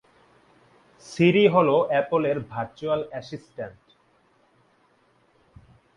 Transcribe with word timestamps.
সিরি 1.05 1.45
হলো 1.55 1.75
অ্যাপল 1.89 2.23
এর 2.31 2.37
virtual 2.51 3.01
assistant. 3.11 3.83